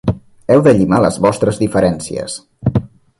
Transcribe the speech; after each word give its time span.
Heu 0.53 0.61
de 0.67 0.71
llimar 0.77 1.01
les 1.03 1.19
vostres 1.27 1.59
diferències. 1.65 2.39